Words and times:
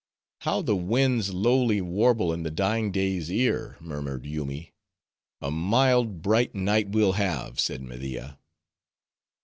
"How 0.39 0.63
the 0.63 0.75
winds 0.75 1.31
lowly 1.31 1.79
warble 1.79 2.33
in 2.33 2.41
the 2.41 2.49
dying 2.49 2.91
day's 2.91 3.31
ear," 3.31 3.77
murmured 3.79 4.25
Yoomy. 4.25 4.73
"A 5.43 5.51
mild, 5.51 6.23
bright 6.23 6.55
night, 6.55 6.89
we'll 6.89 7.11
have," 7.13 7.59
said 7.59 7.83
Media. 7.83 8.39